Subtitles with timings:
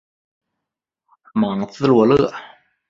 [1.35, 2.33] 马兹罗勒。